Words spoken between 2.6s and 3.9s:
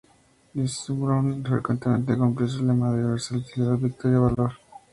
lema de versatilidad,